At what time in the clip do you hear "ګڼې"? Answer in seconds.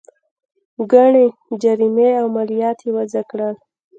0.91-1.25